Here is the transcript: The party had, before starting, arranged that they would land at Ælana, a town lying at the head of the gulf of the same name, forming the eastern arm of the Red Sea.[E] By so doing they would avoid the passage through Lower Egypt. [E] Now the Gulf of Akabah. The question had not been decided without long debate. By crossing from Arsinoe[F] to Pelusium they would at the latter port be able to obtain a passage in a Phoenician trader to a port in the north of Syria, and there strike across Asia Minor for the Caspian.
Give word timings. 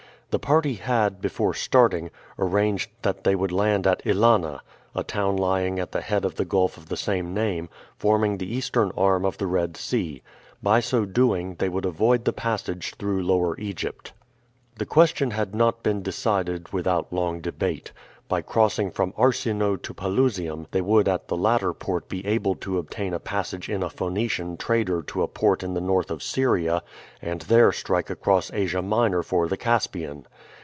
The 0.33 0.39
party 0.39 0.75
had, 0.75 1.19
before 1.19 1.53
starting, 1.53 2.09
arranged 2.39 2.89
that 3.01 3.25
they 3.25 3.35
would 3.35 3.51
land 3.51 3.85
at 3.85 4.01
Ælana, 4.05 4.61
a 4.95 5.03
town 5.03 5.35
lying 5.35 5.77
at 5.77 5.91
the 5.91 5.99
head 5.99 6.23
of 6.23 6.35
the 6.35 6.45
gulf 6.45 6.77
of 6.77 6.87
the 6.87 6.95
same 6.95 7.33
name, 7.33 7.67
forming 7.97 8.37
the 8.37 8.49
eastern 8.55 8.93
arm 8.95 9.25
of 9.25 9.37
the 9.39 9.45
Red 9.47 9.75
Sea.[E] 9.75 10.23
By 10.63 10.79
so 10.79 11.03
doing 11.03 11.55
they 11.55 11.67
would 11.67 11.85
avoid 11.85 12.23
the 12.23 12.31
passage 12.31 12.93
through 12.97 13.21
Lower 13.23 13.59
Egypt. 13.59 14.11
[E] 14.11 14.11
Now 14.11 14.13
the 14.13 14.15
Gulf 14.15 14.29
of 14.29 14.37
Akabah. 14.37 14.77
The 14.77 14.91
question 14.93 15.31
had 15.31 15.53
not 15.53 15.83
been 15.83 16.01
decided 16.01 16.71
without 16.71 17.11
long 17.11 17.41
debate. 17.41 17.91
By 18.29 18.41
crossing 18.41 18.91
from 18.91 19.11
Arsinoe[F] 19.19 19.81
to 19.81 19.93
Pelusium 19.93 20.65
they 20.71 20.79
would 20.79 21.09
at 21.09 21.27
the 21.27 21.35
latter 21.35 21.73
port 21.73 22.07
be 22.07 22.25
able 22.25 22.55
to 22.55 22.77
obtain 22.77 23.13
a 23.13 23.19
passage 23.19 23.67
in 23.67 23.83
a 23.83 23.89
Phoenician 23.89 24.55
trader 24.55 25.01
to 25.01 25.21
a 25.21 25.27
port 25.27 25.63
in 25.63 25.73
the 25.73 25.81
north 25.81 26.09
of 26.09 26.23
Syria, 26.23 26.81
and 27.21 27.41
there 27.41 27.73
strike 27.73 28.09
across 28.09 28.49
Asia 28.53 28.81
Minor 28.81 29.21
for 29.21 29.49
the 29.49 29.57
Caspian. 29.57 30.25